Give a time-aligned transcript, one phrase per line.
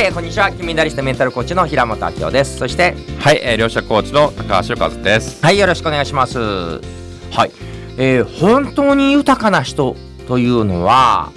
[0.00, 0.50] はいこんにちは。
[0.50, 2.56] 金メダリストメンタルコーチの平本明夫です。
[2.56, 5.44] そしてはい、えー、両者コーチの高橋和です。
[5.44, 6.38] はいよろしくお願いします。
[6.38, 6.80] は
[7.44, 7.50] い、
[7.98, 9.94] えー、本当に豊かな人
[10.26, 11.30] というのは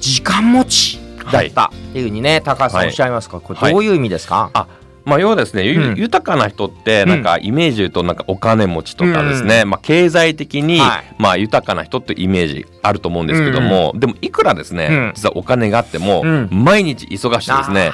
[0.00, 1.00] 時間持ち
[1.32, 3.40] だったっていうふうにね、高橋さんはいおっしゃいますか？
[3.40, 4.68] これどういう意味ですか、あ
[5.04, 5.96] まあ要はですね、ゆうん。
[5.96, 11.14] 豊かな人ってなんかイメージ言うとなんかお金持ちとかですね、まあ経済的に、はい。
[11.18, 15.12] まあ豊かな人ってイメージあると思うんですけども、でもいくらですね、うん。
[15.14, 16.48] 実はお金があっても、うん。
[16.50, 17.92] 毎日忙しいですね。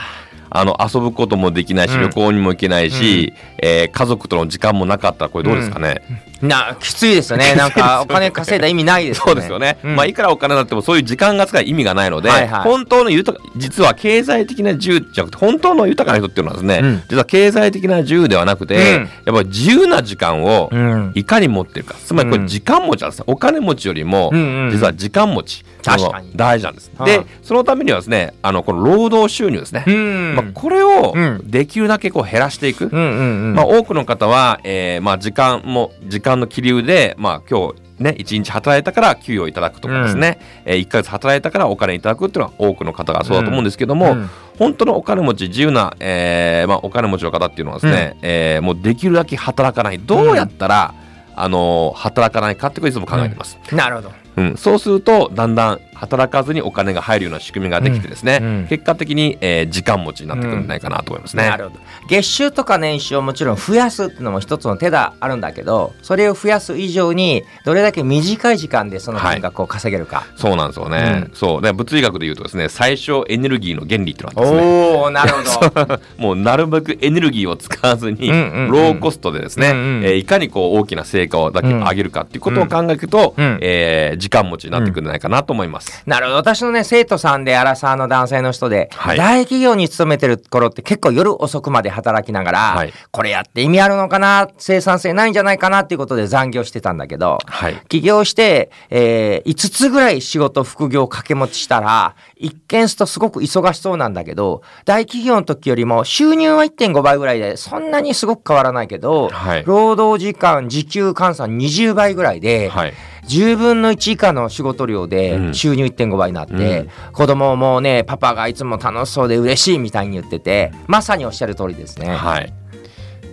[0.49, 2.01] あの遊ぶこともできないし、うん。
[2.03, 6.03] 旅行にも行けないし、えー家族との時間もなかったらこれどうですかね、
[6.43, 7.55] なきついですよね。
[7.57, 9.31] なんかお金稼いだ意味ないですよね。
[9.31, 9.97] そうですよね、うん。
[9.97, 12.61] まあいくらお金だってもそういう時間が使う意味がないので、はいはい。
[12.61, 17.03] 本当の豊か実は経済的な自由じゃなくて本当の豊かな人っていうのはですね、うん。
[17.09, 18.83] 実は経済的な自由ではなくて、うん。
[18.83, 21.13] やっぱり自由な時間をうん。
[21.15, 21.95] いかに持ってるか。
[22.05, 22.43] つまりこうん。
[22.43, 24.31] れ時間持ちなんですねお金持ちよりも
[24.71, 26.33] 実は時間持ち確かに。
[26.35, 30.35] 大事なんです、はあでそのためにはですねあのこの労働収入ですね、うん。
[30.35, 31.41] まあ、これをうん。
[31.45, 44.31] できるだけこう減らしていく、まあ、多くの方は、えーまあ、時間も時間の切り腕で、まあ、今日ね1日働いたから給与をいただくとかですね、えー、1ヶ月働いたからお金いただくっていうのは多くの方がそうだと思うんですけども、うん。
[44.59, 49.99] 本当のお金持ち自由な、えーまあ、お金持ちの方っていうのはですね、えーもうできるだけ働かない。
[49.99, 50.95] どうやったら、
[51.35, 54.13] あのー働かないかってことをいつも考えてます、なるほど。
[54.37, 54.57] うん。
[54.57, 58.67] そうするとだんだん働かずにお金が入るような仕組みができてですね、うんうん。
[58.69, 61.49] 結果的に、えー時間持ちになってくるんじゃないかなと思いますね。
[61.49, 61.81] なるほど。
[62.09, 71.27] 月収とか年収をもちろん増やすっていうのも一つの手があるんだけどそれを増やす以上にどれだけ短い時間でその金額を稼げるか、そうなんですよね。
[71.29, 71.35] うん。
[71.35, 71.63] そう。
[71.63, 74.97] で物理学で言うとですね、最小エネルギーの原理っていうのがあってですね。
[74.97, 76.01] おおなるほど。
[76.19, 83.59] もうなるべくエネルギーを使わずに、うんうんうんローコストでですね、うんうんえーいかにこう大きな成果をだけ上げるかっていうことを考えると、うん。
[83.61, 85.86] えー時間持ちになってくるんじゃないかなと思います。
[86.07, 86.37] なるほど。
[86.37, 89.17] 私のね生徒さんでアラサーの男性の人で、はい。
[89.17, 92.93] 大企業に勤めてる頃って結構夜遅くまで働きながら、はい。
[93.11, 94.49] これやって意味あるのかな？
[94.59, 95.81] 生産性ないんじゃないかな？
[95.81, 97.77] っていうことで残業してたんだけど、はい。
[97.89, 109.65] 起業して、えー5つぐらい仕事副業掛け持ちしたら一見するとすごく忙しそうなんだけど大企業の時よりも収入は1.5倍ぐらいでそんなにすごく変わらないけど、はい。
[109.65, 112.95] 労働時間時給換算20倍ぐらいで、はい。
[113.29, 122.09] 10分の1以下の仕事量うでん収入1.5倍になって、うん子供もねパパがいつも楽しそうで嬉しいみたいに言っててまさにおっしゃる通りですね。
[122.15, 122.53] はい。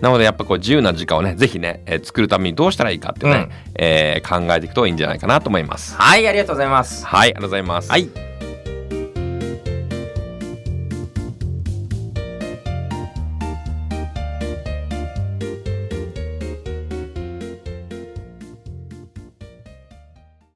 [0.00, 5.96] なのでやっぱこう自由な時間をね、ぜひね、えー作るためにどうしたらいいかってね、うんえー考えていくといいんじゃないかなと思います。
[5.96, 7.06] はいありがとうございます。
[7.06, 7.90] はい、ありがとうございます。
[7.90, 8.08] はい